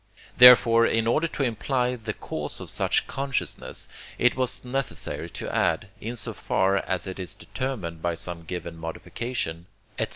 Therefore, 0.35 0.87
in 0.87 1.05
order 1.05 1.27
to 1.27 1.43
imply 1.43 1.95
the 1.95 2.13
cause 2.15 2.59
of 2.59 2.71
such 2.71 3.05
consciousness, 3.05 3.87
it 4.17 4.35
was 4.35 4.65
necessary 4.65 5.29
to 5.29 5.55
add, 5.55 5.89
in 5.99 6.15
so 6.15 6.33
far 6.33 6.77
as 6.77 7.05
it 7.05 7.19
is 7.19 7.35
determined 7.35 8.01
by 8.01 8.15
some 8.15 8.41
given 8.41 8.77
modification, 8.77 9.67
&c. 9.99 10.07